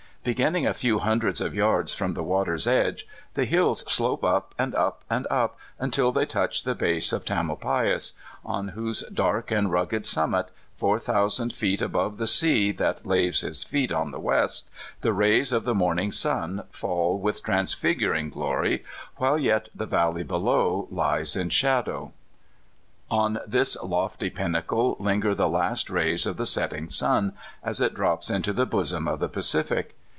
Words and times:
Beginning 0.23 0.67
a 0.67 0.73
few 0.75 0.99
hundreds 0.99 1.41
of 1.41 1.55
yards 1.55 1.95
from 1.95 2.13
the 2.13 2.21
water's 2.21 2.67
edge, 2.67 3.07
the 3.33 3.45
hills 3.45 3.79
slope 3.91 4.23
up 4.23 4.53
and 4.55 4.75
up 4.75 5.03
and 5.09 5.25
up, 5.31 5.57
until 5.79 6.11
they 6.11 6.27
touch 6.27 6.61
the 6.61 6.75
base 6.75 7.11
of 7.11 7.25
Tamdpais, 7.25 8.13
on 8.45 8.67
whose 8.67 9.01
dark 9.11 9.49
and 9.49 9.71
rugged 9.71 10.05
summit 10.05 10.49
Tom 10.79 10.99
thousand 10.99 11.53
feet 11.53 11.81
above 11.81 12.19
the 12.19 12.27
sea 12.27 12.71
that 12.71 13.03
laves 13.03 13.41
his 13.41 13.63
feet 13.63 13.91
on 13.91 14.11
the 14.11 14.19
west, 14.19 14.69
the 15.01 15.11
rays 15.11 15.51
of 15.51 15.63
the 15.63 15.73
morning 15.73 16.11
sun 16.11 16.65
fall 16.69 17.19
wilh 17.19 17.41
transfiguring 17.43 18.29
glory 18.29 18.81
f 18.81 18.83
while 19.17 19.39
yet 19.39 19.69
the 19.73 19.87
valley 19.87 20.21
below 20.21 20.87
les 20.91 21.35
in 21.35 21.49
shadow. 21.49 22.13
On 23.09 23.39
this 23.47 23.75
lofty 23.81 24.29
pinnacle 24.29 24.97
hnger 24.97 25.35
the 25.35 25.49
last 25.49 25.87
ravs 25.87 26.27
of 26.27 26.37
the 26.37 26.45
setting 26.45 26.91
sun, 26.91 27.33
as 27.63 27.81
it 27.81 27.95
drops 27.95 28.29
into 28.29 28.53
the 28.53 28.67
bosom 28.67 29.07
of 29.07 29.19
the 29.19 29.27
Pacific. 29.27 29.95